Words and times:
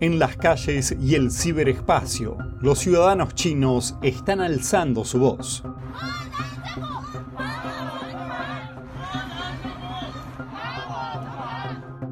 En 0.00 0.20
las 0.20 0.36
calles 0.36 0.94
y 1.00 1.16
el 1.16 1.32
ciberespacio, 1.32 2.36
los 2.60 2.78
ciudadanos 2.78 3.34
chinos 3.34 3.96
están 4.00 4.40
alzando 4.40 5.04
su 5.04 5.18
voz. 5.18 5.64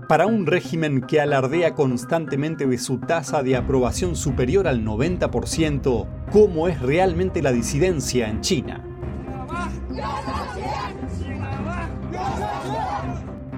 Para 0.08 0.26
un 0.26 0.46
régimen 0.46 1.00
que 1.00 1.20
alardea 1.20 1.74
constantemente 1.74 2.66
de 2.66 2.78
su 2.78 2.98
tasa 2.98 3.44
de 3.44 3.54
aprobación 3.54 4.16
superior 4.16 4.66
al 4.66 4.84
90%, 4.84 6.08
¿cómo 6.32 6.66
es 6.66 6.80
realmente 6.80 7.40
la 7.40 7.52
disidencia 7.52 8.28
en 8.28 8.40
China? 8.40 8.85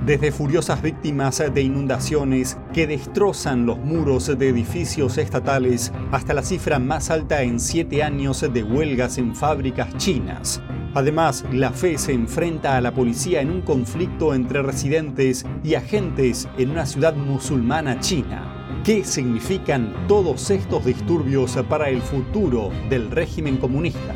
Desde 0.08 0.32
furiosas 0.32 0.80
víctimas 0.80 1.42
de 1.52 1.60
inundaciones 1.60 2.56
que 2.72 2.86
destrozan 2.86 3.66
los 3.66 3.76
muros 3.78 4.26
de 4.38 4.48
edificios 4.48 5.18
estatales 5.18 5.92
hasta 6.12 6.32
la 6.32 6.42
cifra 6.42 6.78
más 6.78 7.10
alta 7.10 7.42
en 7.42 7.60
siete 7.60 8.02
años 8.02 8.40
de 8.40 8.62
huelgas 8.62 9.18
en 9.18 9.36
fábricas 9.36 9.94
chinas. 9.98 10.62
Además, 10.94 11.44
la 11.52 11.72
fe 11.72 11.98
se 11.98 12.14
enfrenta 12.14 12.78
a 12.78 12.80
la 12.80 12.94
policía 12.94 13.42
en 13.42 13.50
un 13.50 13.60
conflicto 13.60 14.32
entre 14.32 14.62
residentes 14.62 15.44
y 15.62 15.74
agentes 15.74 16.48
en 16.56 16.70
una 16.70 16.86
ciudad 16.86 17.14
musulmana 17.14 18.00
china. 18.00 18.80
¿Qué 18.84 19.04
significan 19.04 19.92
todos 20.08 20.50
estos 20.50 20.86
disturbios 20.86 21.54
para 21.68 21.90
el 21.90 22.00
futuro 22.00 22.70
del 22.88 23.10
régimen 23.10 23.58
comunista? 23.58 24.14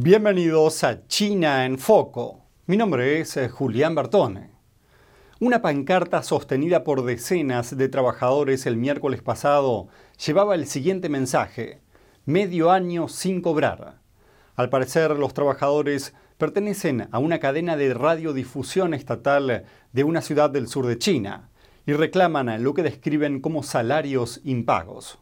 Bienvenidos 0.00 0.84
a 0.84 1.08
China 1.08 1.66
en 1.66 1.76
Foco. 1.76 2.44
Mi 2.66 2.76
nombre 2.76 3.18
es 3.18 3.36
eh, 3.36 3.48
Julián 3.48 3.96
Bertone. 3.96 4.52
Una 5.40 5.60
pancarta 5.60 6.22
sostenida 6.22 6.84
por 6.84 7.04
decenas 7.04 7.76
de 7.76 7.88
trabajadores 7.88 8.66
el 8.66 8.76
miércoles 8.76 9.22
pasado 9.22 9.88
llevaba 10.24 10.54
el 10.54 10.68
siguiente 10.68 11.08
mensaje, 11.08 11.80
medio 12.26 12.70
año 12.70 13.08
sin 13.08 13.40
cobrar. 13.40 13.98
Al 14.54 14.70
parecer, 14.70 15.10
los 15.18 15.34
trabajadores 15.34 16.14
pertenecen 16.36 17.08
a 17.10 17.18
una 17.18 17.40
cadena 17.40 17.76
de 17.76 17.92
radiodifusión 17.92 18.94
estatal 18.94 19.64
de 19.92 20.04
una 20.04 20.22
ciudad 20.22 20.48
del 20.48 20.68
sur 20.68 20.86
de 20.86 20.98
China 20.98 21.50
y 21.86 21.92
reclaman 21.92 22.62
lo 22.62 22.72
que 22.72 22.84
describen 22.84 23.40
como 23.40 23.64
salarios 23.64 24.42
impagos. 24.44 25.18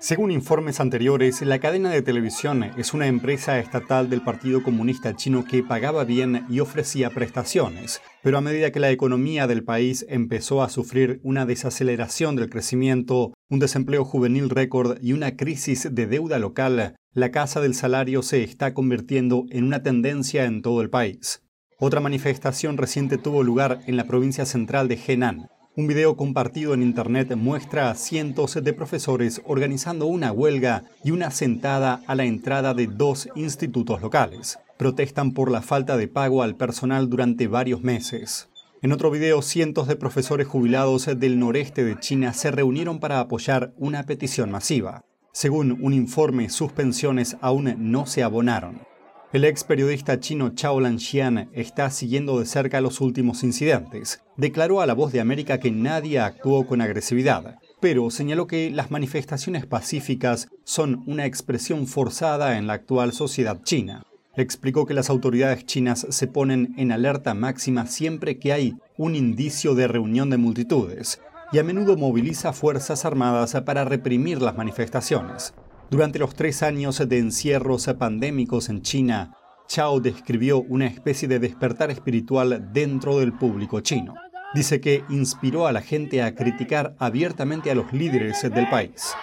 Según 0.00 0.30
informes 0.30 0.78
anteriores, 0.78 1.42
la 1.42 1.58
cadena 1.58 1.90
de 1.90 2.02
televisión 2.02 2.62
es 2.76 2.94
una 2.94 3.08
empresa 3.08 3.58
estatal 3.58 4.08
del 4.08 4.22
Partido 4.22 4.62
Comunista 4.62 5.16
Chino 5.16 5.44
que 5.44 5.64
pagaba 5.64 6.04
bien 6.04 6.46
y 6.48 6.60
ofrecía 6.60 7.10
prestaciones, 7.10 8.00
pero 8.22 8.38
a 8.38 8.40
medida 8.40 8.70
que 8.70 8.78
la 8.78 8.92
economía 8.92 9.48
del 9.48 9.64
país 9.64 10.06
empezó 10.08 10.62
a 10.62 10.68
sufrir 10.68 11.18
una 11.24 11.46
desaceleración 11.46 12.36
del 12.36 12.48
crecimiento, 12.48 13.34
un 13.50 13.58
desempleo 13.58 14.04
juvenil 14.04 14.50
récord 14.50 14.98
y 15.02 15.14
una 15.14 15.36
crisis 15.36 15.88
de 15.92 16.06
deuda 16.06 16.38
local, 16.38 16.94
la 17.12 17.30
casa 17.32 17.60
del 17.60 17.74
salario 17.74 18.22
se 18.22 18.44
está 18.44 18.74
convirtiendo 18.74 19.46
en 19.50 19.64
una 19.64 19.82
tendencia 19.82 20.44
en 20.44 20.62
todo 20.62 20.80
el 20.80 20.90
país. 20.90 21.42
Otra 21.80 22.00
manifestación 22.00 22.76
reciente 22.76 23.18
tuvo 23.18 23.42
lugar 23.42 23.80
en 23.86 23.96
la 23.96 24.04
provincia 24.04 24.46
central 24.46 24.86
de 24.86 24.98
Henan, 25.04 25.48
un 25.78 25.86
video 25.86 26.16
compartido 26.16 26.74
en 26.74 26.82
Internet 26.82 27.36
muestra 27.36 27.88
a 27.88 27.94
cientos 27.94 28.58
de 28.60 28.72
profesores 28.72 29.40
organizando 29.44 30.06
una 30.06 30.32
huelga 30.32 30.82
y 31.04 31.12
una 31.12 31.30
sentada 31.30 32.02
a 32.08 32.16
la 32.16 32.24
entrada 32.24 32.74
de 32.74 32.88
dos 32.88 33.28
institutos 33.36 34.02
locales. 34.02 34.58
Protestan 34.76 35.34
por 35.34 35.52
la 35.52 35.62
falta 35.62 35.96
de 35.96 36.08
pago 36.08 36.42
al 36.42 36.56
personal 36.56 37.08
durante 37.08 37.46
varios 37.46 37.80
meses. 37.80 38.48
En 38.82 38.90
otro 38.90 39.12
video, 39.12 39.40
cientos 39.40 39.86
de 39.86 39.94
profesores 39.94 40.48
jubilados 40.48 41.08
del 41.16 41.38
noreste 41.38 41.84
de 41.84 41.96
China 42.00 42.32
se 42.32 42.50
reunieron 42.50 42.98
para 42.98 43.20
apoyar 43.20 43.72
una 43.76 44.02
petición 44.02 44.50
masiva. 44.50 45.04
Según 45.32 45.78
un 45.80 45.94
informe, 45.94 46.48
sus 46.48 46.72
pensiones 46.72 47.36
aún 47.40 47.72
no 47.78 48.04
se 48.06 48.24
abonaron. 48.24 48.87
El 49.30 49.44
ex 49.44 49.62
periodista 49.62 50.20
chino 50.20 50.54
Chao 50.54 50.80
Lanxian 50.80 51.50
está 51.52 51.90
siguiendo 51.90 52.40
de 52.40 52.46
cerca 52.46 52.80
los 52.80 53.02
últimos 53.02 53.44
incidentes. 53.44 54.22
Declaró 54.38 54.80
a 54.80 54.86
La 54.86 54.94
Voz 54.94 55.12
de 55.12 55.20
América 55.20 55.60
que 55.60 55.70
nadie 55.70 56.18
actuó 56.18 56.66
con 56.66 56.80
agresividad, 56.80 57.58
pero 57.78 58.10
señaló 58.10 58.46
que 58.46 58.70
las 58.70 58.90
manifestaciones 58.90 59.66
pacíficas 59.66 60.48
son 60.64 61.02
una 61.06 61.26
expresión 61.26 61.86
forzada 61.86 62.56
en 62.56 62.66
la 62.66 62.72
actual 62.72 63.12
sociedad 63.12 63.62
china. 63.64 64.02
Explicó 64.34 64.86
que 64.86 64.94
las 64.94 65.10
autoridades 65.10 65.66
chinas 65.66 66.06
se 66.08 66.26
ponen 66.26 66.72
en 66.78 66.90
alerta 66.90 67.34
máxima 67.34 67.86
siempre 67.86 68.38
que 68.38 68.54
hay 68.54 68.76
un 68.96 69.14
indicio 69.14 69.74
de 69.74 69.88
reunión 69.88 70.30
de 70.30 70.38
multitudes 70.38 71.20
y 71.52 71.58
a 71.58 71.64
menudo 71.64 71.98
moviliza 71.98 72.54
fuerzas 72.54 73.04
armadas 73.04 73.54
para 73.66 73.84
reprimir 73.84 74.40
las 74.40 74.56
manifestaciones. 74.56 75.52
Durante 75.90 76.18
los 76.18 76.34
tres 76.34 76.62
años 76.62 76.98
de 77.08 77.18
encierros 77.18 77.86
pandémicos 77.98 78.68
en 78.68 78.82
China, 78.82 79.34
Chao 79.68 80.00
describió 80.00 80.60
una 80.60 80.86
especie 80.86 81.28
de 81.28 81.38
despertar 81.38 81.90
espiritual 81.90 82.68
dentro 82.74 83.18
del 83.18 83.32
público 83.32 83.80
chino. 83.80 84.14
Dice 84.54 84.82
que 84.82 85.02
inspiró 85.08 85.66
a 85.66 85.72
la 85.72 85.80
gente 85.80 86.22
a 86.22 86.34
criticar 86.34 86.94
abiertamente 86.98 87.70
a 87.70 87.74
los 87.74 87.90
líderes 87.94 88.42
del 88.42 88.68
país. 88.68 89.14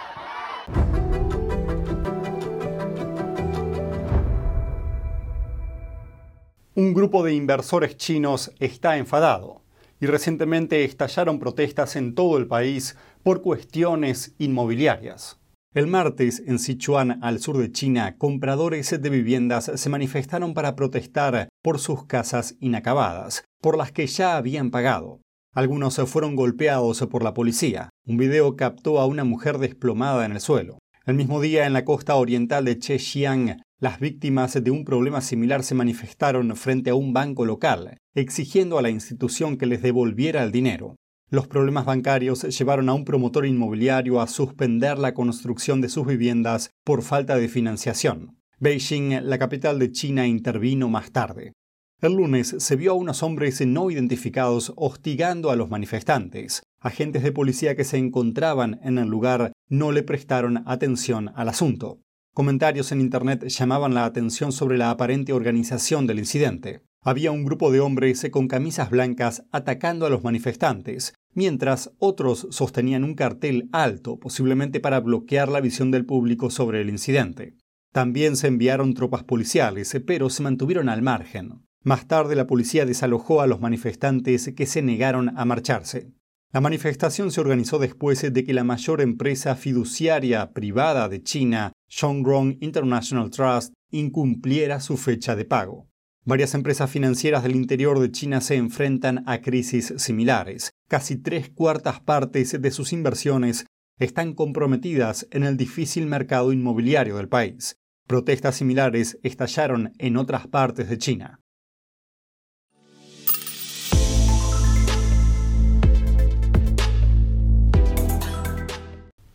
Un 6.74 6.92
grupo 6.92 7.22
de 7.22 7.32
inversores 7.32 7.96
chinos 7.96 8.50
está 8.58 8.96
enfadado 8.98 9.62
y 10.00 10.06
recientemente 10.06 10.84
estallaron 10.84 11.38
protestas 11.38 11.94
en 11.94 12.16
todo 12.16 12.38
el 12.38 12.48
país 12.48 12.96
por 13.22 13.40
cuestiones 13.40 14.34
inmobiliarias. 14.38 15.38
El 15.76 15.88
martes, 15.88 16.42
en 16.46 16.58
Sichuan, 16.58 17.22
al 17.22 17.38
sur 17.38 17.58
de 17.58 17.70
China, 17.70 18.16
compradores 18.16 18.98
de 18.98 19.10
viviendas 19.10 19.70
se 19.74 19.90
manifestaron 19.90 20.54
para 20.54 20.74
protestar 20.74 21.50
por 21.62 21.78
sus 21.80 22.06
casas 22.06 22.56
inacabadas, 22.60 23.44
por 23.60 23.76
las 23.76 23.92
que 23.92 24.06
ya 24.06 24.38
habían 24.38 24.70
pagado. 24.70 25.20
Algunos 25.52 26.00
fueron 26.06 26.34
golpeados 26.34 27.06
por 27.10 27.22
la 27.22 27.34
policía. 27.34 27.90
Un 28.06 28.16
video 28.16 28.56
captó 28.56 28.98
a 29.00 29.04
una 29.04 29.24
mujer 29.24 29.58
desplomada 29.58 30.24
en 30.24 30.32
el 30.32 30.40
suelo. 30.40 30.78
El 31.04 31.14
mismo 31.14 31.42
día, 31.42 31.66
en 31.66 31.74
la 31.74 31.84
costa 31.84 32.14
oriental 32.14 32.64
de 32.64 32.78
Chexiang, 32.78 33.60
las 33.78 34.00
víctimas 34.00 34.54
de 34.54 34.70
un 34.70 34.82
problema 34.82 35.20
similar 35.20 35.62
se 35.62 35.74
manifestaron 35.74 36.56
frente 36.56 36.88
a 36.88 36.94
un 36.94 37.12
banco 37.12 37.44
local, 37.44 37.98
exigiendo 38.14 38.78
a 38.78 38.82
la 38.82 38.88
institución 38.88 39.58
que 39.58 39.66
les 39.66 39.82
devolviera 39.82 40.42
el 40.42 40.52
dinero. 40.52 40.96
Los 41.28 41.48
problemas 41.48 41.84
bancarios 41.84 42.42
llevaron 42.56 42.88
a 42.88 42.94
un 42.94 43.04
promotor 43.04 43.46
inmobiliario 43.46 44.20
a 44.20 44.28
suspender 44.28 44.96
la 44.96 45.12
construcción 45.12 45.80
de 45.80 45.88
sus 45.88 46.06
viviendas 46.06 46.70
por 46.84 47.02
falta 47.02 47.36
de 47.36 47.48
financiación. 47.48 48.38
Beijing, 48.60 49.22
la 49.22 49.36
capital 49.36 49.80
de 49.80 49.90
China, 49.90 50.28
intervino 50.28 50.88
más 50.88 51.10
tarde. 51.10 51.52
El 52.00 52.12
lunes 52.12 52.54
se 52.58 52.76
vio 52.76 52.92
a 52.92 52.94
unos 52.94 53.24
hombres 53.24 53.60
no 53.66 53.90
identificados 53.90 54.72
hostigando 54.76 55.50
a 55.50 55.56
los 55.56 55.68
manifestantes. 55.68 56.62
Agentes 56.78 57.24
de 57.24 57.32
policía 57.32 57.74
que 57.74 57.82
se 57.84 57.96
encontraban 57.96 58.78
en 58.84 58.98
el 58.98 59.08
lugar 59.08 59.52
no 59.68 59.90
le 59.90 60.04
prestaron 60.04 60.62
atención 60.66 61.32
al 61.34 61.48
asunto. 61.48 61.98
Comentarios 62.34 62.92
en 62.92 63.00
Internet 63.00 63.48
llamaban 63.48 63.94
la 63.94 64.04
atención 64.04 64.52
sobre 64.52 64.78
la 64.78 64.90
aparente 64.90 65.32
organización 65.32 66.06
del 66.06 66.20
incidente. 66.20 66.82
Había 67.06 67.30
un 67.30 67.44
grupo 67.44 67.70
de 67.70 67.78
hombres 67.78 68.26
con 68.32 68.48
camisas 68.48 68.90
blancas 68.90 69.44
atacando 69.52 70.06
a 70.06 70.10
los 70.10 70.24
manifestantes, 70.24 71.14
mientras 71.34 71.92
otros 72.00 72.48
sostenían 72.50 73.04
un 73.04 73.14
cartel 73.14 73.68
alto, 73.70 74.18
posiblemente 74.18 74.80
para 74.80 74.98
bloquear 74.98 75.48
la 75.48 75.60
visión 75.60 75.92
del 75.92 76.04
público 76.04 76.50
sobre 76.50 76.80
el 76.80 76.88
incidente. 76.88 77.54
También 77.92 78.34
se 78.34 78.48
enviaron 78.48 78.94
tropas 78.94 79.22
policiales, 79.22 79.96
pero 80.04 80.30
se 80.30 80.42
mantuvieron 80.42 80.88
al 80.88 81.00
margen. 81.00 81.62
Más 81.84 82.08
tarde 82.08 82.34
la 82.34 82.48
policía 82.48 82.84
desalojó 82.84 83.40
a 83.40 83.46
los 83.46 83.60
manifestantes 83.60 84.52
que 84.56 84.66
se 84.66 84.82
negaron 84.82 85.32
a 85.38 85.44
marcharse. 85.44 86.10
La 86.52 86.60
manifestación 86.60 87.30
se 87.30 87.40
organizó 87.40 87.78
después 87.78 88.20
de 88.32 88.44
que 88.44 88.52
la 88.52 88.64
mayor 88.64 89.00
empresa 89.00 89.54
fiduciaria 89.54 90.50
privada 90.50 91.08
de 91.08 91.22
China, 91.22 91.70
Shengrong 91.88 92.58
International 92.60 93.30
Trust, 93.30 93.74
incumpliera 93.92 94.80
su 94.80 94.96
fecha 94.96 95.36
de 95.36 95.44
pago. 95.44 95.86
Varias 96.28 96.54
empresas 96.54 96.90
financieras 96.90 97.44
del 97.44 97.54
interior 97.54 98.00
de 98.00 98.10
China 98.10 98.40
se 98.40 98.56
enfrentan 98.56 99.22
a 99.28 99.42
crisis 99.42 99.94
similares. 99.98 100.72
Casi 100.88 101.16
tres 101.16 101.50
cuartas 101.50 102.00
partes 102.00 102.60
de 102.60 102.70
sus 102.72 102.92
inversiones 102.92 103.66
están 104.00 104.34
comprometidas 104.34 105.28
en 105.30 105.44
el 105.44 105.56
difícil 105.56 106.06
mercado 106.06 106.52
inmobiliario 106.52 107.18
del 107.18 107.28
país. 107.28 107.76
Protestas 108.08 108.56
similares 108.56 109.20
estallaron 109.22 109.92
en 109.98 110.16
otras 110.16 110.48
partes 110.48 110.88
de 110.88 110.98
China. 110.98 111.40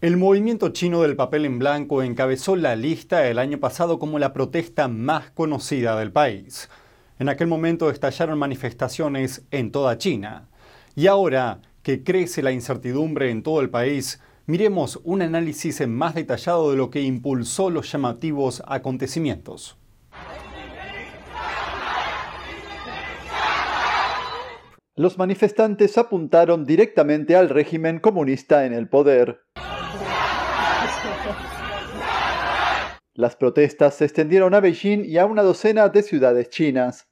El 0.01 0.17
movimiento 0.17 0.69
chino 0.69 1.03
del 1.03 1.15
papel 1.15 1.45
en 1.45 1.57
blanco 1.57 2.03
encabezó 2.03 2.57
la 2.57 2.75
lista 2.75 3.29
el 3.29 3.39
año 3.39 3.59
pasado 3.59 3.97
como 3.97 4.19
la 4.19 4.33
protesta 4.33 4.89
más 4.89 5.31
conocida 5.31 5.95
del 5.95 6.11
país. 6.11 6.69
En 7.21 7.29
aquel 7.29 7.45
momento 7.45 7.91
estallaron 7.91 8.39
manifestaciones 8.39 9.45
en 9.51 9.71
toda 9.71 9.95
China. 9.99 10.49
Y 10.95 11.05
ahora 11.05 11.61
que 11.83 12.03
crece 12.03 12.41
la 12.41 12.51
incertidumbre 12.51 13.29
en 13.29 13.43
todo 13.43 13.61
el 13.61 13.69
país, 13.69 14.19
miremos 14.47 14.99
un 15.03 15.21
análisis 15.21 15.87
más 15.87 16.15
detallado 16.15 16.71
de 16.71 16.77
lo 16.77 16.89
que 16.89 17.01
impulsó 17.01 17.69
los 17.69 17.91
llamativos 17.91 18.63
acontecimientos. 18.65 19.77
Los 24.95 25.19
manifestantes 25.19 25.99
apuntaron 25.99 26.65
directamente 26.65 27.35
al 27.35 27.49
régimen 27.49 27.99
comunista 27.99 28.65
en 28.65 28.73
el 28.73 28.89
poder. 28.89 29.41
Las 33.13 33.35
protestas 33.35 33.93
se 33.93 34.05
extendieron 34.05 34.55
a 34.55 34.59
Beijing 34.59 35.05
y 35.05 35.19
a 35.19 35.27
una 35.27 35.43
docena 35.43 35.87
de 35.89 36.01
ciudades 36.01 36.49
chinas. 36.49 37.10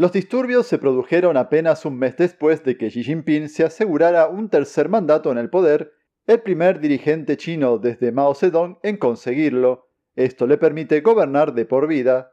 Los 0.00 0.12
disturbios 0.12 0.66
se 0.66 0.78
produjeron 0.78 1.36
apenas 1.36 1.84
un 1.84 1.98
mes 1.98 2.16
después 2.16 2.64
de 2.64 2.78
que 2.78 2.88
Xi 2.88 3.04
Jinping 3.04 3.50
se 3.50 3.64
asegurara 3.64 4.28
un 4.28 4.48
tercer 4.48 4.88
mandato 4.88 5.30
en 5.30 5.36
el 5.36 5.50
poder, 5.50 5.92
el 6.26 6.40
primer 6.40 6.80
dirigente 6.80 7.36
chino 7.36 7.76
desde 7.76 8.10
Mao 8.10 8.34
Zedong 8.34 8.78
en 8.82 8.96
conseguirlo. 8.96 9.90
Esto 10.16 10.46
le 10.46 10.56
permite 10.56 11.02
gobernar 11.02 11.52
de 11.52 11.66
por 11.66 11.86
vida. 11.86 12.32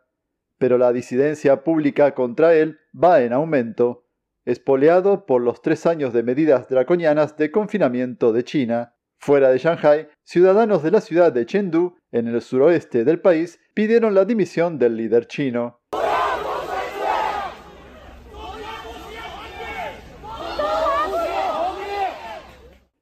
Pero 0.58 0.78
la 0.78 0.94
disidencia 0.94 1.66
pública 1.66 2.16
contra 2.16 2.54
él 2.54 2.80
va 2.96 3.22
en 3.22 3.34
aumento, 3.34 4.06
espoleado 4.46 5.26
por 5.26 5.42
los 5.42 5.62
tres 5.62 5.86
años 5.86 6.14
de 6.14 6.24
medidas 6.24 6.70
draconianas 6.70 7.36
de 7.36 7.52
confinamiento 7.52 8.32
de 8.32 8.46
China. 8.46 8.94
Fuera 9.20 9.50
de 9.50 9.58
Shanghai, 9.58 10.08
ciudadanos 10.24 10.84
de 10.84 10.92
la 10.92 11.02
ciudad 11.02 11.34
de 11.34 11.46
Chengdu, 11.46 11.98
en 12.14 12.30
el 12.30 12.42
suroeste 12.42 13.04
del 13.04 13.20
país, 13.20 13.60
pidieron 13.74 14.16
la 14.16 14.24
dimisión 14.24 14.80
del 14.80 14.96
líder 14.96 15.28
chino. 15.28 15.82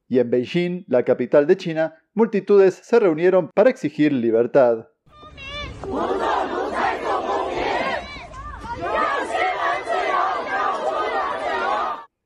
Y 0.08 0.18
en 0.18 0.30
Beijing, 0.30 0.84
la 0.88 1.04
capital 1.04 1.46
de 1.46 1.56
China, 1.56 1.94
multitudes 2.14 2.74
se 2.74 3.00
reunieron 3.00 3.50
para 3.54 3.70
exigir 3.70 4.12
libertad. 4.12 4.88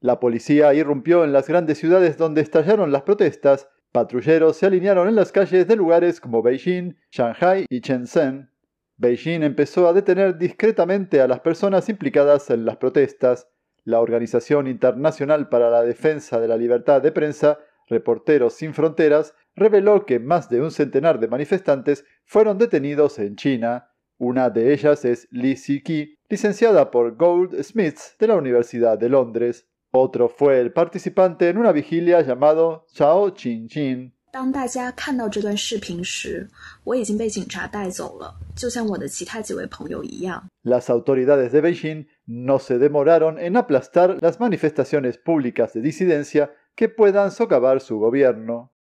La 0.01 0.19
policía 0.19 0.73
irrumpió 0.73 1.25
en 1.25 1.33
las 1.33 1.47
grandes 1.47 1.79
ciudades 1.79 2.17
donde 2.17 2.41
estallaron 2.41 2.91
las 2.91 3.03
protestas. 3.03 3.69
Patrulleros 3.93 4.57
se 4.57 4.67
alinearon 4.67 5.09
en 5.09 5.15
las 5.15 5.31
calles 5.31 5.69
de 5.69 5.77
lugares 5.77 6.21
como 6.21 6.43
Beijing, 6.43 6.97
Shanghai 7.11 7.67
y 7.69 7.81
Shenzhen. 7.81 8.51
Beijing 8.97 9.43
empezó 9.43 9.89
a 9.89 9.93
detener 9.93 10.39
discretamente 10.39 11.21
a 11.21 11.29
las 11.29 11.41
personas 11.41 11.89
implicadas 11.89 12.49
en 12.51 12.65
las 12.65 12.77
protestas. 12.77 13.49
La 13.85 14.01
Organización 14.01 14.69
Internacional 14.69 15.49
para 15.49 15.71
la 15.71 15.83
Defensa 15.83 16.41
de 16.41 16.49
la 16.49 16.57
Libertad 16.57 17.03
de 17.03 17.13
Prensa 17.13 17.59
Reporteros 17.91 18.55
Sin 18.55 18.73
Fronteras 18.73 19.35
reveló 19.57 20.07
que 20.07 20.21
más 20.21 20.49
de 20.49 20.63
un 20.63 20.71
centenar 20.71 21.19
de 21.19 21.29
manifestantes 21.29 22.05
fueron 22.25 22.57
detenidos 22.57 23.19
en 23.19 23.37
China. 23.37 23.91
Una 24.17 24.49
de 24.49 24.73
ellas 24.73 25.05
es 25.05 25.27
Li 25.31 25.57
Ziki, 25.57 26.17
licenciada 26.29 26.91
por 26.91 27.17
Goldsmiths 27.17 28.17
de 28.19 28.29
la 28.29 28.37
Universidad 28.37 28.97
de 28.97 29.09
Londres. 29.09 29.67
Otro 29.91 30.29
fue 30.29 30.61
el 30.61 30.73
participante 30.73 31.49
en 31.49 31.59
una 31.59 31.73
vigilia 31.73 32.21
llamado 32.21 32.87
Chao 32.93 33.35
Qingjin. 33.35 34.15
Las 40.63 40.91
autoridades 40.91 41.51
de 41.51 41.61
Beijing 41.61 42.07
no 42.27 42.61
se 42.61 42.79
demoraron 42.79 43.41
en 43.41 43.57
aplastar 43.57 44.19
las 44.21 44.39
manifestaciones 44.39 45.19
públicas 45.19 45.73
de 45.73 45.81
disidencia 45.81 46.53
que 46.81 46.89
puedan 46.89 47.31
socavar 47.31 47.83
su 47.83 47.99
gobierno. 47.99 48.73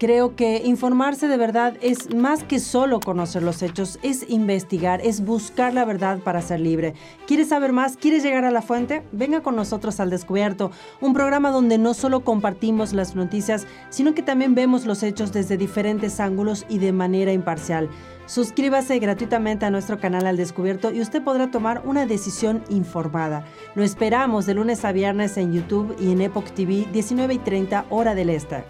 Creo 0.00 0.34
que 0.34 0.62
informarse 0.64 1.28
de 1.28 1.36
verdad 1.36 1.76
es 1.80 2.12
más 2.12 2.42
que 2.42 2.58
solo 2.58 2.98
conocer 2.98 3.44
los 3.44 3.62
hechos, 3.62 4.00
es 4.02 4.28
investigar, 4.28 5.00
es 5.00 5.24
buscar 5.24 5.74
la 5.74 5.84
verdad 5.84 6.18
para 6.24 6.42
ser 6.42 6.58
libre. 6.58 6.94
¿Quieres 7.28 7.50
saber 7.50 7.72
más? 7.72 7.96
¿Quieres 7.96 8.24
llegar 8.24 8.44
a 8.44 8.50
la 8.50 8.60
fuente? 8.60 9.04
Venga 9.12 9.44
con 9.44 9.54
nosotros 9.54 10.00
al 10.00 10.10
Descubierto, 10.10 10.72
un 11.00 11.14
programa 11.14 11.52
donde 11.52 11.78
no 11.78 11.94
solo 11.94 12.24
compartimos 12.24 12.92
las 12.92 13.14
noticias, 13.14 13.64
sino 13.90 14.12
que 14.12 14.22
también 14.22 14.56
vemos 14.56 14.86
los 14.86 15.04
hechos 15.04 15.32
desde 15.32 15.56
diferentes 15.56 16.18
ángulos 16.18 16.66
y 16.68 16.78
de 16.78 16.90
manera 16.90 17.32
imparcial. 17.32 17.88
Suscríbase 18.28 18.98
gratuitamente 18.98 19.64
a 19.64 19.70
nuestro 19.70 19.98
canal 19.98 20.26
Al 20.26 20.36
Descubierto 20.36 20.92
y 20.92 21.00
usted 21.00 21.24
podrá 21.24 21.50
tomar 21.50 21.80
una 21.86 22.04
decisión 22.04 22.62
informada. 22.68 23.46
Lo 23.74 23.82
esperamos 23.82 24.44
de 24.44 24.52
lunes 24.52 24.84
a 24.84 24.92
viernes 24.92 25.38
en 25.38 25.54
YouTube 25.54 25.96
y 25.98 26.12
en 26.12 26.20
Epoch 26.20 26.50
TV 26.50 26.86
19 26.92 27.32
y 27.32 27.38
30 27.38 27.86
hora 27.88 28.14
del 28.14 28.28
este. 28.28 28.64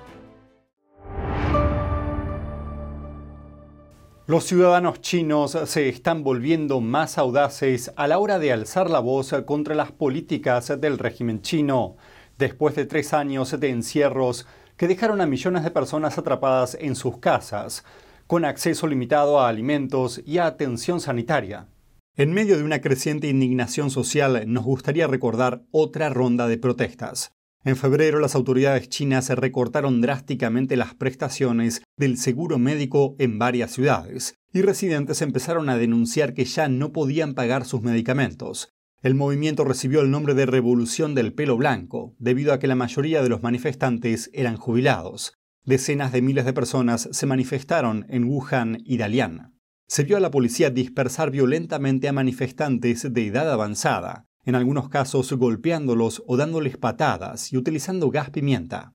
Los 4.27 4.45
ciudadanos 4.45 5.01
chinos 5.01 5.59
se 5.65 5.89
están 5.89 6.23
volviendo 6.23 6.81
más 6.81 7.19
audaces 7.19 7.93
a 7.97 8.07
la 8.07 8.21
hora 8.21 8.39
de 8.39 8.53
alzar 8.53 8.89
la 8.89 9.01
voz 9.01 9.35
contra 9.45 9.75
las 9.75 9.91
políticas 9.91 10.81
del 10.81 10.99
régimen 10.99 11.43
chino, 11.43 11.97
después 12.39 12.77
de 12.77 12.87
tres 12.87 13.13
años 13.13 13.59
de 13.59 13.71
encierros 13.71 14.47
que 14.77 14.87
dejaron 14.87 15.21
a 15.21 15.27
millones 15.27 15.65
de 15.65 15.73
personas 15.73 16.17
atrapadas 16.17 16.77
en 16.81 16.95
sus 16.95 17.19
casas 17.19 17.83
con 18.29 18.45
acceso 18.45 18.87
limitado 18.87 19.41
a 19.41 19.49
alimentos 19.49 20.21
y 20.25 20.37
a 20.37 20.47
atención 20.47 21.01
sanitaria. 21.01 21.67
En 22.15 22.33
medio 22.33 22.59
de 22.59 22.63
una 22.63 22.83
creciente 22.83 23.27
indignación 23.27 23.91
social, 23.91 24.45
nos 24.47 24.65
gustaría 24.65 25.07
recordar 25.07 25.65
otra 25.71 26.11
ronda 26.11 26.47
de 26.47 26.59
protestas. 26.59 27.33
En 27.65 27.77
febrero, 27.77 28.21
las 28.21 28.35
autoridades 28.35 28.91
chinas 28.91 29.31
recortaron 29.31 30.03
drásticamente 30.03 30.77
las 30.77 30.95
prestaciones 30.95 31.83
del 31.97 32.19
seguro 32.19 32.59
médico 32.59 33.17
en 33.19 33.39
varias 33.39 33.73
ciudades, 33.73 34.35
y 34.53 34.61
residentes 34.61 35.23
empezaron 35.23 35.71
a 35.71 35.79
denunciar 35.79 36.35
que 36.35 36.45
ya 36.45 36.69
no 36.69 36.93
podían 36.93 37.33
pagar 37.33 37.65
sus 37.65 37.81
medicamentos. 37.81 38.69
El 39.01 39.15
movimiento 39.15 39.65
recibió 39.65 40.03
el 40.03 40.11
nombre 40.11 40.35
de 40.35 40.45
Revolución 40.45 41.15
del 41.15 41.33
Pelo 41.33 41.57
Blanco, 41.57 42.15
debido 42.19 42.53
a 42.53 42.59
que 42.59 42.67
la 42.67 42.75
mayoría 42.75 43.23
de 43.23 43.31
los 43.31 43.43
manifestantes 43.43 44.29
eran 44.35 44.59
jubilados. 44.59 45.38
Decenas 45.69 46.13
de 46.13 46.23
miles 46.23 46.47
de 46.47 46.55
personas 46.55 47.11
se 47.13 47.27
manifestaron 47.27 48.07
en 48.09 48.25
Wuhan 48.25 48.79
y 48.87 48.97
Dalian. 48.97 49.55
Se 49.87 50.03
vio 50.03 50.17
a 50.17 50.21
la 50.21 50.31
policía 50.31 50.71
dispersar 50.71 51.31
violentamente 51.31 52.09
a 52.09 52.15
manifestantes 52.15 53.13
de 53.13 53.27
edad 53.27 53.53
avanzada, 53.53 54.25
en 54.47 54.55
algunos 54.55 54.89
casos 54.89 55.31
golpeándolos 55.31 56.23
o 56.27 56.39
dándoles 56.39 56.79
patadas 56.79 57.53
y 57.53 57.59
utilizando 57.59 58.09
gas 58.09 58.31
pimienta. 58.31 58.95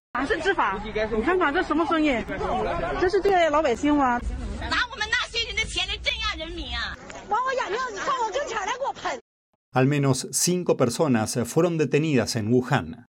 Al 9.74 9.86
menos 9.86 10.28
cinco 10.32 10.76
personas 10.76 11.38
fueron 11.46 11.78
detenidas 11.78 12.36
en 12.36 12.52
Wuhan. 12.52 13.06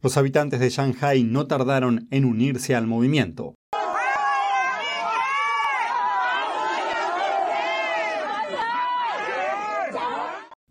Los 0.00 0.16
habitantes 0.16 0.58
de 0.58 0.68
Shanghai 0.68 1.22
no 1.22 1.46
tardaron 1.46 2.08
en 2.10 2.24
unirse 2.24 2.74
al 2.74 2.86
movimiento. 2.86 3.54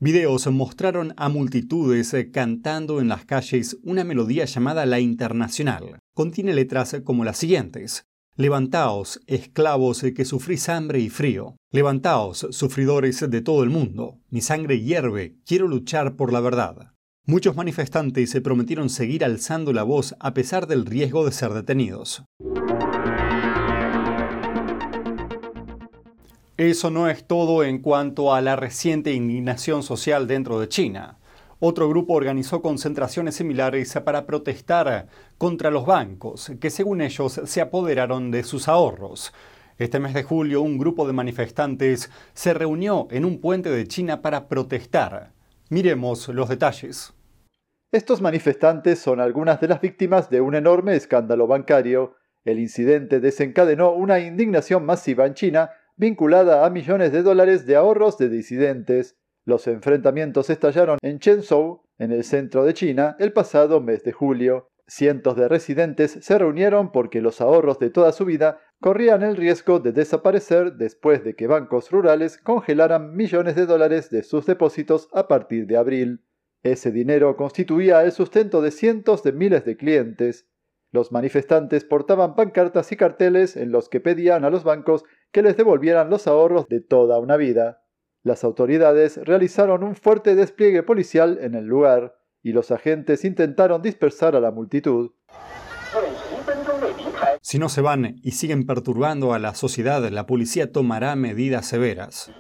Videos 0.04 0.48
mostraron 0.48 1.14
a 1.16 1.30
multitudes 1.30 2.16
cantando 2.34 3.00
en 3.00 3.08
las 3.08 3.24
calles 3.24 3.78
una 3.84 4.04
melodía 4.04 4.46
llamada 4.46 4.86
La 4.88 5.00
Internacional. 5.00 6.00
Contiene 6.16 6.54
letras 6.56 7.02
como 7.06 7.24
las 7.24 7.38
siguientes. 7.38 8.04
Levantaos, 8.42 9.22
esclavos 9.28 10.02
que 10.16 10.26
sufrís 10.26 10.68
hambre 10.68 11.00
y 11.00 11.10
frío. 11.12 11.58
Levantaos, 11.70 12.48
sufridores 12.50 13.30
de 13.30 13.42
todo 13.42 13.62
el 13.62 13.70
mundo. 13.70 14.18
Mi 14.32 14.42
sangre 14.42 14.82
hierve, 14.82 15.36
quiero 15.46 15.68
luchar 15.68 16.16
por 16.16 16.34
la 16.34 16.40
verdad. 16.40 16.94
Muchos 17.28 17.56
manifestantes 17.56 18.32
se 18.32 18.42
prometieron 18.42 18.90
seguir 18.90 19.24
alzando 19.24 19.74
la 19.74 19.84
voz 19.84 20.16
a 20.20 20.34
pesar 20.34 20.66
del 20.66 20.88
riesgo 20.88 21.24
de 21.24 21.32
ser 21.34 21.54
detenidos. 21.54 22.24
Eso 26.58 26.90
no 26.90 27.10
es 27.10 27.28
todo 27.28 27.64
en 27.64 27.78
cuanto 27.78 28.34
a 28.34 28.42
la 28.42 28.56
reciente 28.56 29.14
indignación 29.14 29.84
social 29.84 30.26
dentro 30.26 30.60
de 30.60 30.68
China. 30.68 31.21
Otro 31.64 31.88
grupo 31.88 32.14
organizó 32.14 32.64
concentraciones 32.64 33.36
similares 33.36 33.94
para 34.04 34.26
protestar 34.26 35.06
contra 35.38 35.70
los 35.70 35.86
bancos, 35.86 36.52
que 36.60 36.72
según 36.72 37.02
ellos 37.02 37.40
se 37.46 37.62
apoderaron 37.62 38.32
de 38.32 38.42
sus 38.42 38.68
ahorros. 38.68 39.32
Este 39.78 40.00
mes 40.00 40.16
de 40.16 40.24
julio, 40.24 40.64
un 40.64 40.80
grupo 40.80 41.06
de 41.06 41.14
manifestantes 41.14 42.10
se 42.34 42.56
reunió 42.56 43.08
en 43.12 43.26
un 43.26 43.40
puente 43.40 43.70
de 43.70 43.88
China 43.88 44.24
para 44.24 44.48
protestar. 44.48 45.34
Miremos 45.70 46.30
los 46.30 46.50
detalles. 46.50 47.14
Estos 47.92 48.22
manifestantes 48.22 48.98
son 48.98 49.20
algunas 49.20 49.62
de 49.62 49.68
las 49.68 49.82
víctimas 49.82 50.32
de 50.32 50.42
un 50.42 50.56
enorme 50.56 50.96
escándalo 50.96 51.46
bancario. 51.46 52.16
El 52.44 52.58
incidente 52.58 53.20
desencadenó 53.20 53.92
una 53.92 54.20
indignación 54.20 54.84
masiva 54.84 55.28
en 55.28 55.36
China 55.36 55.70
vinculada 55.96 56.66
a 56.66 56.72
millones 56.72 57.12
de 57.12 57.22
dólares 57.22 57.68
de 57.68 57.76
ahorros 57.76 58.18
de 58.18 58.30
disidentes. 58.30 59.21
Los 59.46 59.68
enfrentamientos 59.68 60.50
estallaron 60.50 61.00
en 61.02 61.20
Chenzhou, 61.20 61.82
en 61.98 62.12
el 62.12 62.24
centro 62.24 62.64
de 62.64 62.74
China, 62.74 63.16
el 63.20 63.34
pasado 63.34 63.82
mes 63.82 64.04
de 64.04 64.12
julio. 64.12 64.70
Cientos 64.88 65.36
de 65.36 65.48
residentes 65.48 66.20
se 66.22 66.38
reunieron 66.38 66.92
porque 66.92 67.22
los 67.22 67.42
ahorros 67.42 67.80
de 67.80 67.90
toda 67.90 68.12
su 68.12 68.26
vida 68.26 68.60
corrían 68.80 69.24
el 69.24 69.38
riesgo 69.38 69.80
de 69.80 69.94
desaparecer 69.94 70.74
después 70.74 71.24
de 71.24 71.36
que 71.36 71.48
bancos 71.48 71.92
rurales 71.92 72.38
congelaran 72.38 73.16
millones 73.16 73.56
de 73.56 73.66
dólares 73.66 74.10
de 74.10 74.24
sus 74.24 74.46
depósitos 74.46 75.08
a 75.14 75.28
partir 75.28 75.66
de 75.66 75.78
abril. 75.78 76.26
Ese 76.62 76.92
dinero 76.92 77.36
constituía 77.36 78.04
el 78.04 78.12
sustento 78.12 78.62
de 78.62 78.72
cientos 78.72 79.24
de 79.24 79.32
miles 79.32 79.66
de 79.66 79.78
clientes. 79.78 80.48
Los 80.92 81.12
manifestantes 81.12 81.86
portaban 81.86 82.36
pancartas 82.36 82.92
y 82.92 82.98
carteles 82.98 83.56
en 83.56 83.72
los 83.72 83.90
que 83.90 84.02
pedían 84.02 84.46
a 84.46 84.50
los 84.50 84.64
bancos 84.64 85.04
que 85.32 85.42
les 85.42 85.58
devolvieran 85.58 86.10
los 86.10 86.28
ahorros 86.28 86.68
de 86.68 86.82
toda 86.82 87.18
una 87.20 87.38
vida. 87.38 87.81
Las 88.24 88.44
autoridades 88.44 89.18
realizaron 89.18 89.84
un 89.84 89.96
fuerte 89.96 90.36
despliegue 90.36 90.84
policial 90.84 91.40
en 91.42 91.56
el 91.56 91.66
lugar 91.66 92.16
y 92.44 92.52
los 92.52 92.72
agentes 92.72 93.26
intentaron 93.26 93.82
dispersar 93.82 94.36
a 94.36 94.40
la 94.40 94.52
multitud. 94.52 95.12
Si 97.42 97.58
no 97.58 97.70
se 97.70 97.82
van 97.82 98.20
y 98.22 98.32
siguen 98.32 98.68
perturbando 98.68 99.34
a 99.34 99.40
la 99.40 99.56
sociedad, 99.56 100.08
la 100.10 100.28
policía 100.28 100.72
tomará 100.72 101.16
medidas 101.16 101.66
severas. 101.66 102.32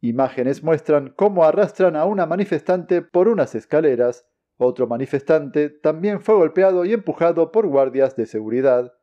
Imágenes 0.00 0.62
muestran 0.62 1.12
cómo 1.14 1.44
arrastran 1.44 1.96
a 1.96 2.06
una 2.06 2.24
manifestante 2.24 3.02
por 3.02 3.28
unas 3.28 3.54
escaleras. 3.54 4.26
Otro 4.56 4.86
manifestante 4.86 5.68
también 5.68 6.20
fue 6.20 6.36
golpeado 6.36 6.84
y 6.84 6.92
empujado 6.94 7.52
por 7.52 7.66
guardias 7.66 8.16
de 8.16 8.26
seguridad. 8.26 8.94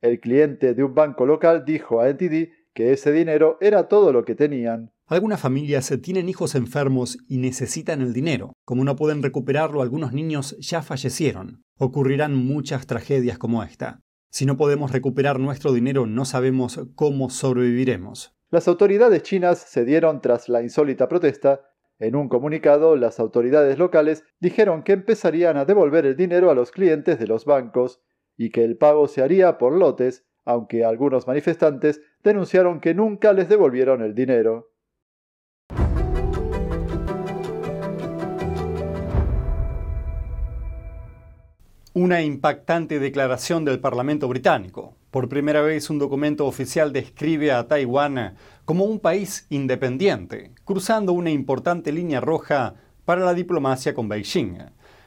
El 0.00 0.20
cliente 0.20 0.74
de 0.74 0.84
un 0.84 0.94
banco 0.94 1.26
local 1.26 1.64
dijo 1.64 2.00
a 2.00 2.08
NTD 2.08 2.50
que 2.72 2.92
ese 2.92 3.12
dinero 3.12 3.58
era 3.60 3.88
todo 3.88 4.12
lo 4.12 4.24
que 4.24 4.34
tenían. 4.34 4.92
Algunas 5.08 5.40
familias 5.40 5.92
tienen 6.02 6.28
hijos 6.28 6.56
enfermos 6.56 7.18
y 7.28 7.38
necesitan 7.38 8.00
el 8.00 8.12
dinero. 8.12 8.54
Como 8.64 8.82
no 8.82 8.96
pueden 8.96 9.22
recuperarlo, 9.22 9.80
algunos 9.80 10.12
niños 10.12 10.56
ya 10.58 10.82
fallecieron. 10.82 11.62
Ocurrirán 11.78 12.34
muchas 12.34 12.88
tragedias 12.88 13.38
como 13.38 13.62
esta. 13.62 14.00
Si 14.30 14.46
no 14.46 14.56
podemos 14.56 14.90
recuperar 14.90 15.38
nuestro 15.38 15.72
dinero, 15.72 16.06
no 16.06 16.24
sabemos 16.24 16.80
cómo 16.96 17.30
sobreviviremos. 17.30 18.34
Las 18.50 18.66
autoridades 18.66 19.22
chinas 19.22 19.64
cedieron 19.70 20.20
tras 20.20 20.48
la 20.48 20.60
insólita 20.60 21.06
protesta. 21.06 21.60
En 22.00 22.16
un 22.16 22.28
comunicado, 22.28 22.96
las 22.96 23.20
autoridades 23.20 23.78
locales 23.78 24.24
dijeron 24.40 24.82
que 24.82 24.92
empezarían 24.92 25.56
a 25.56 25.64
devolver 25.64 26.04
el 26.04 26.16
dinero 26.16 26.50
a 26.50 26.56
los 26.56 26.72
clientes 26.72 27.20
de 27.20 27.28
los 27.28 27.44
bancos 27.44 28.02
y 28.36 28.50
que 28.50 28.64
el 28.64 28.76
pago 28.76 29.06
se 29.06 29.22
haría 29.22 29.56
por 29.56 29.72
lotes, 29.72 30.26
aunque 30.44 30.84
algunos 30.84 31.28
manifestantes 31.28 32.00
denunciaron 32.24 32.80
que 32.80 32.92
nunca 32.92 33.32
les 33.32 33.48
devolvieron 33.48 34.02
el 34.02 34.12
dinero. 34.12 34.72
Una 41.98 42.20
impactante 42.20 42.98
declaración 42.98 43.64
del 43.64 43.80
Parlamento 43.80 44.28
británico. 44.28 44.94
Por 45.10 45.30
primera 45.30 45.62
vez 45.62 45.88
un 45.88 45.98
documento 45.98 46.44
oficial 46.44 46.92
describe 46.92 47.52
a 47.52 47.68
Taiwán 47.68 48.34
como 48.66 48.84
un 48.84 49.00
país 49.00 49.46
independiente, 49.48 50.50
cruzando 50.66 51.14
una 51.14 51.30
importante 51.30 51.92
línea 51.92 52.20
roja 52.20 52.74
para 53.06 53.24
la 53.24 53.32
diplomacia 53.32 53.94
con 53.94 54.10
Beijing. 54.10 54.58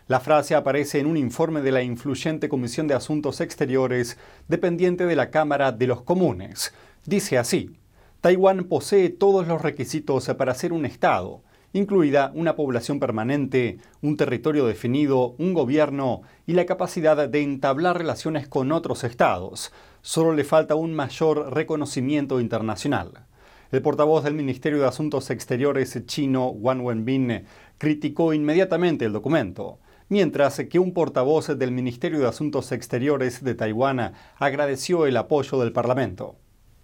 La 0.08 0.20
frase 0.20 0.56
aparece 0.56 0.98
en 0.98 1.06
un 1.06 1.16
informe 1.16 1.62
de 1.62 1.72
la 1.72 1.84
influyente 1.84 2.50
Comisión 2.50 2.88
de 2.88 2.96
Asuntos 2.96 3.40
Exteriores 3.40 4.18
dependiente 4.48 5.06
de 5.06 5.16
la 5.16 5.30
Cámara 5.30 5.72
de 5.72 5.86
los 5.86 6.02
Comunes. 6.02 6.74
Dice 7.06 7.38
así, 7.38 7.78
Taiwán 8.20 8.64
posee 8.64 9.10
todos 9.12 9.48
los 9.48 9.62
requisitos 9.62 10.28
para 10.36 10.56
ser 10.56 10.74
un 10.74 10.88
Estado, 10.88 11.44
incluida 11.74 12.32
una 12.34 12.56
población 12.56 13.00
permanente, 13.00 13.78
un 14.02 14.18
territorio 14.18 14.66
definido, 14.66 15.36
un 15.38 15.54
gobierno 15.54 16.22
y 16.48 16.54
la 16.54 16.66
capacidad 16.66 17.30
de 17.30 17.42
entablar 17.42 17.98
relaciones 17.98 18.48
con 18.48 18.72
otros 18.72 19.04
estados. 19.04 19.72
Solo 20.02 20.34
le 20.34 20.44
falta 20.44 20.76
un 20.76 20.94
mayor 20.94 21.54
reconocimiento 21.54 22.40
internacional. 22.40 23.26
El 23.72 23.84
portavoz 23.84 24.24
del 24.24 24.34
Ministerio 24.34 24.80
de 24.80 24.88
Asuntos 24.88 25.30
Exteriores 25.30 26.06
chino, 26.08 26.48
Wang 26.48 26.82
Wenbin, 26.82 27.46
criticó 27.78 28.34
inmediatamente 28.34 29.06
el 29.06 29.14
documento, 29.14 29.78
mientras 30.08 30.60
que 30.70 30.80
un 30.80 30.92
portavoz 30.92 31.56
del 31.56 31.72
Ministerio 31.72 32.20
de 32.20 32.28
Asuntos 32.28 32.72
Exteriores 32.72 33.44
de 33.44 33.54
Taiwán 33.54 34.14
agradeció 34.38 35.06
el 35.06 35.18
apoyo 35.18 35.60
del 35.60 35.72
Parlamento. 35.72 36.36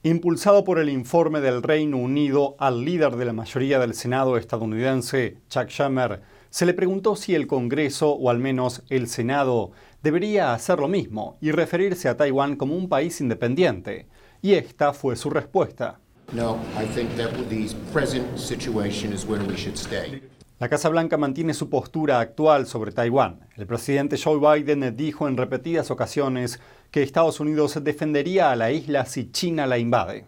Impulsado 0.05 0.63
por 0.63 0.77
el 0.77 0.89
informe 0.89 1.41
del 1.41 1.63
Reino 1.63 1.97
Unido 1.97 2.55
al 2.59 2.85
líder 2.85 3.15
de 3.15 3.25
la 3.25 3.33
mayoría 3.33 3.79
del 3.79 3.95
Senado 3.95 4.37
estadounidense, 4.37 5.37
Chuck 5.49 5.69
Schumer, 5.69 6.21
se 6.51 6.67
le 6.67 6.75
preguntó 6.75 7.15
si 7.15 7.33
el 7.33 7.47
Congreso, 7.47 8.11
o 8.11 8.29
al 8.29 8.37
menos 8.37 8.83
el 8.89 9.07
Senado, 9.07 9.71
debería 10.03 10.53
hacer 10.53 10.77
lo 10.77 10.87
mismo 10.87 11.37
y 11.41 11.49
referirse 11.49 12.07
a 12.07 12.15
Taiwán 12.17 12.55
como 12.55 12.75
un 12.75 12.87
país 12.87 13.19
independiente. 13.19 14.05
Y 14.43 14.53
esta 14.53 14.93
fue 14.93 15.15
su 15.15 15.31
respuesta. 15.31 15.97
No, 16.33 16.59
I 16.79 16.85
think 16.93 17.09
that 17.17 17.31
the 17.49 17.67
present 17.91 18.37
situation 18.37 19.11
is 19.11 19.25
where 19.25 19.43
we 19.43 19.55
should 19.55 19.75
stay. 19.75 20.21
La 20.57 20.69
Casa 20.69 20.87
Blanca 20.87 21.17
mantiene 21.17 21.53
su 21.53 21.69
postura 21.69 22.21
actual 22.21 22.65
sobre 22.65 22.93
Taiwán. 22.93 23.41
El 23.57 23.65
presidente 23.67 24.17
Joe 24.17 24.39
Biden 24.39 24.95
dijo 24.95 25.27
en 25.27 25.35
repetidas 25.35 25.91
ocasiones 25.91 26.61
que 26.95 27.03
Estados 27.03 27.41
Unidos 27.41 27.77
defendería 27.83 28.51
a 28.51 28.55
la 28.55 28.71
isla 28.71 29.05
si 29.05 29.29
China 29.29 29.67
la 29.67 29.77
invade. 29.77 30.23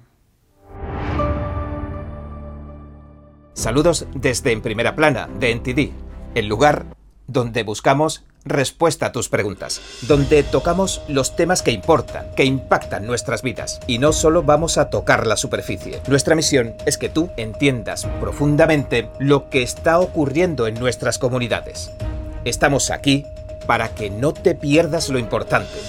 Saludos 3.54 4.06
desde 4.14 4.52
En 4.52 4.62
Primera 4.62 4.94
Plana, 4.94 5.30
de 5.40 5.56
NTD, 5.56 5.92
el 6.36 6.48
lugar 6.48 6.88
donde 7.26 7.64
buscamos 7.64 8.26
respuesta 8.44 9.06
a 9.06 9.12
tus 9.14 9.30
preguntas, 9.30 9.80
donde 10.10 10.44
tocamos 10.44 11.02
los 11.08 11.38
temas 11.38 11.62
que 11.62 11.72
importan, 11.72 12.36
que 12.36 12.44
impactan 12.44 13.08
nuestras 13.08 13.44
vidas. 13.44 13.80
Y 13.88 14.00
no 14.00 14.12
solo 14.12 14.44
vamos 14.44 14.78
a 14.78 14.90
tocar 14.90 15.26
la 15.26 15.38
superficie. 15.38 16.02
Nuestra 16.10 16.36
misión 16.36 16.76
es 16.86 16.98
que 16.98 17.08
tú 17.08 17.30
entiendas 17.38 18.06
profundamente 18.20 19.10
lo 19.20 19.50
que 19.50 19.64
está 19.64 20.02
ocurriendo 20.02 20.68
en 20.68 20.74
nuestras 20.74 21.18
comunidades. 21.18 21.92
Estamos 22.44 22.92
aquí 22.92 23.24
para 23.68 23.96
que 23.96 24.10
no 24.10 24.34
te 24.34 24.54
pierdas 24.54 25.08
lo 25.08 25.18
importante. 25.18 25.80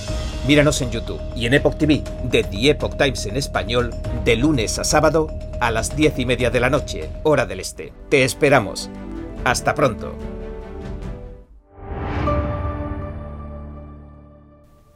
Míranos 0.46 0.80
en 0.80 0.90
YouTube 0.90 1.20
y 1.36 1.46
en 1.46 1.54
Epoch 1.54 1.76
TV 1.76 2.02
de 2.24 2.42
The 2.42 2.70
Epoch 2.70 2.96
Times 2.96 3.26
en 3.26 3.36
español 3.36 3.94
de 4.24 4.36
lunes 4.36 4.78
a 4.78 4.84
sábado 4.84 5.28
a 5.60 5.70
las 5.70 5.94
10 5.94 6.20
y 6.20 6.26
media 6.26 6.50
de 6.50 6.60
la 6.60 6.70
noche, 6.70 7.10
hora 7.24 7.44
del 7.44 7.60
este. 7.60 7.92
Te 8.08 8.24
esperamos. 8.24 8.88
Hasta 9.44 9.74
pronto. 9.74 10.14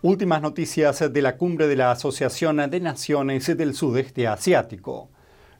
Últimas 0.00 0.40
noticias 0.40 1.12
de 1.12 1.22
la 1.22 1.36
cumbre 1.36 1.66
de 1.66 1.76
la 1.76 1.90
Asociación 1.90 2.56
de 2.70 2.80
Naciones 2.80 3.56
del 3.56 3.74
Sudeste 3.74 4.26
Asiático. 4.26 5.10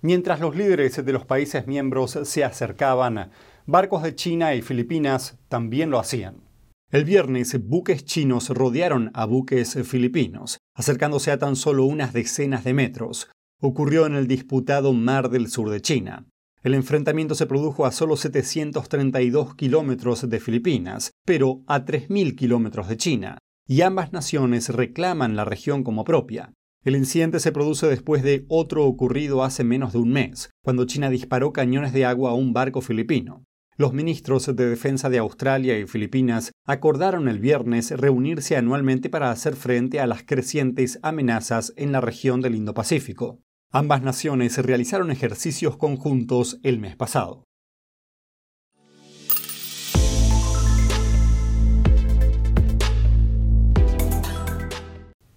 Mientras 0.01 0.41
los 0.41 0.57
líderes 0.57 1.05
de 1.05 1.13
los 1.13 1.27
países 1.27 1.67
miembros 1.67 2.19
se 2.25 2.45
acercaban, 2.45 3.31
barcos 3.67 4.03
de 4.03 4.15
China 4.15 4.55
y 4.55 4.63
Filipinas 4.63 5.39
también 5.49 5.91
lo 5.91 5.99
hacían. 5.99 6.52
El 6.93 7.07
viernes, 7.07 7.59
buques 7.59 8.05
chinos 8.05 8.51
rodearon 8.51 9.11
a 9.15 9.25
buques 9.25 9.79
filipinos, 9.83 10.59
acercándose 10.75 11.31
a 11.31 11.39
tan 11.39 11.57
solo 11.57 11.87
unas 11.87 12.13
decenas 12.13 12.65
de 12.65 12.75
metros. 12.75 13.31
Ocurrió 13.63 14.05
en 14.05 14.15
el 14.15 14.27
disputado 14.27 14.93
Mar 14.93 15.31
del 15.31 15.49
Sur 15.49 15.71
de 15.71 15.81
China. 15.81 16.27
El 16.63 16.75
enfrentamiento 16.75 17.35
se 17.35 17.47
produjo 17.47 17.87
a 17.87 17.93
solo 17.93 18.19
732 18.19 19.55
kilómetros 19.55 20.29
de 20.29 20.39
Filipinas, 20.39 21.13
pero 21.25 21.63
a 21.67 21.87
3.000 21.87 22.37
kilómetros 22.37 22.89
de 22.89 22.99
China, 22.99 23.39
y 23.67 23.81
ambas 23.81 24.13
naciones 24.13 24.69
reclaman 24.69 25.35
la 25.35 25.47
región 25.47 25.85
como 25.85 26.05
propia. 26.05 26.53
El 26.85 26.95
incidente 26.95 27.41
se 27.41 27.53
produce 27.53 27.87
después 27.87 28.23
de 28.23 28.45
otro 28.49 28.85
ocurrido 28.85 29.43
hace 29.43 29.65
menos 29.65 29.95
de 29.95 29.99
un 29.99 30.13
mes, 30.13 30.51
cuando 30.63 30.85
China 30.85 31.09
disparó 31.09 31.55
cañones 31.55 31.95
de 31.95 32.05
agua 32.05 32.33
a 32.33 32.35
un 32.35 32.53
barco 32.53 32.83
filipino. 32.83 33.45
Los 33.79 33.95
ministros 33.95 34.55
de 34.55 34.67
Defensa 34.69 35.09
de 35.09 35.17
Australia 35.17 35.79
y 35.79 35.87
Filipinas 35.87 36.53
acordaron 36.67 37.27
el 37.29 37.39
viernes 37.39 37.91
reunirse 37.91 38.55
anualmente 38.55 39.09
para 39.09 39.31
hacer 39.31 39.57
frente 39.57 39.99
a 39.99 40.07
las 40.07 40.25
crecientes 40.25 40.99
amenazas 41.03 41.73
en 41.77 41.91
la 41.91 42.03
región 42.03 42.43
del 42.43 42.55
Indo-Pacífico. 42.55 43.41
Ambas 43.71 44.03
naciones 44.03 44.59
realizaron 44.59 45.11
ejercicios 45.11 45.79
conjuntos 45.79 46.61
el 46.63 46.81
mes 46.81 46.97
pasado. 46.97 47.45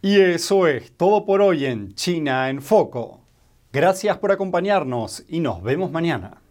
Y 0.01 0.19
eso 0.19 0.67
es 0.67 0.91
todo 0.97 1.25
por 1.25 1.41
hoy 1.41 1.65
en 1.65 1.95
China 1.95 2.49
en 2.49 2.61
Foco. 2.61 3.21
Gracias 3.71 4.17
por 4.17 4.33
acompañarnos 4.33 5.23
y 5.29 5.39
nos 5.39 5.63
vemos 5.63 5.89
mañana. 5.89 6.44